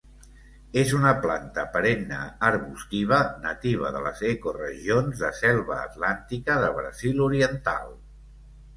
[0.83, 7.99] És una planta perenne arbustiva nativa de les ecoregions de Selva atlàntica de Brasil oriental.